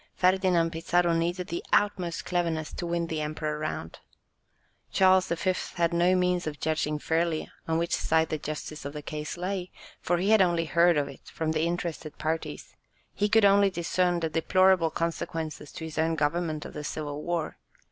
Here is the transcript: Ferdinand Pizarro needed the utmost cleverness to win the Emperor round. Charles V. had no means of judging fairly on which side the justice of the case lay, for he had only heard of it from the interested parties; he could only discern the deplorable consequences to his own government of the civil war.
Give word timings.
Ferdinand 0.15 0.71
Pizarro 0.71 1.13
needed 1.13 1.49
the 1.49 1.63
utmost 1.71 2.25
cleverness 2.25 2.73
to 2.73 2.87
win 2.87 3.05
the 3.05 3.21
Emperor 3.21 3.59
round. 3.59 3.99
Charles 4.91 5.27
V. 5.27 5.53
had 5.75 5.93
no 5.93 6.15
means 6.15 6.47
of 6.47 6.59
judging 6.59 6.97
fairly 6.97 7.51
on 7.67 7.77
which 7.77 7.93
side 7.93 8.29
the 8.29 8.39
justice 8.39 8.83
of 8.83 8.93
the 8.93 9.03
case 9.03 9.37
lay, 9.37 9.69
for 9.99 10.17
he 10.17 10.31
had 10.31 10.41
only 10.41 10.65
heard 10.65 10.97
of 10.97 11.07
it 11.07 11.27
from 11.31 11.51
the 11.51 11.67
interested 11.67 12.17
parties; 12.17 12.75
he 13.13 13.29
could 13.29 13.45
only 13.45 13.69
discern 13.69 14.19
the 14.21 14.29
deplorable 14.29 14.89
consequences 14.89 15.71
to 15.71 15.85
his 15.85 15.99
own 15.99 16.15
government 16.15 16.65
of 16.65 16.73
the 16.73 16.83
civil 16.83 17.21
war. 17.21 17.59